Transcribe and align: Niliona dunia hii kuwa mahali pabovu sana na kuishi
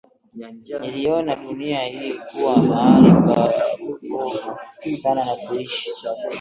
Niliona 0.79 1.35
dunia 1.35 1.81
hii 1.83 2.13
kuwa 2.13 2.57
mahali 2.57 3.09
pabovu 3.09 4.97
sana 5.01 5.25
na 5.25 5.35
kuishi 5.35 5.89